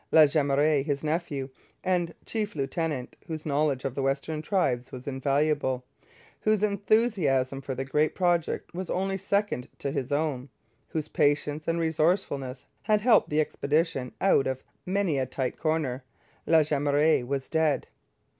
[0.11, 1.47] La Jemeraye, his nephew
[1.83, 5.85] and chief lieutenant, whose knowledge of the western tribes was invaluable,
[6.39, 10.49] whose enthusiasm for the great project was only second to his own,
[10.87, 16.03] whose patience and resourcefulness had helped the expedition out of many a tight corner
[16.47, 17.85] La Jemeraye was dead.